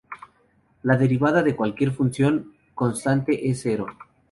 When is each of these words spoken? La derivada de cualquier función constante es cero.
La 0.81 0.97
derivada 0.97 1.43
de 1.43 1.55
cualquier 1.55 1.91
función 1.91 2.53
constante 2.73 3.47
es 3.51 3.61
cero. 3.61 3.85